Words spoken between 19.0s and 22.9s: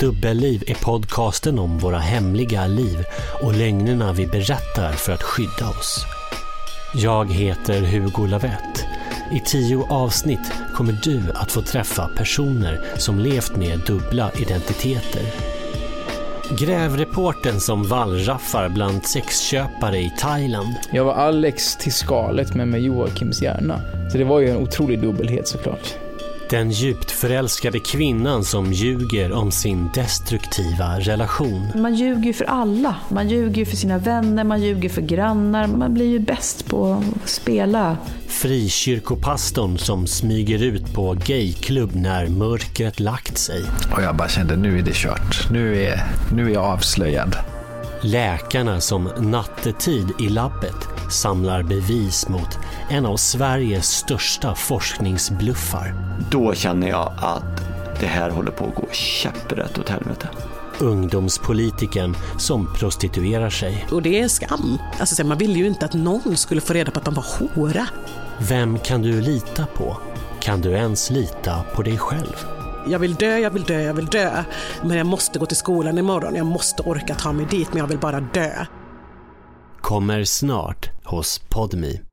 sexköpare i Thailand. Jag var Alex till skalet men med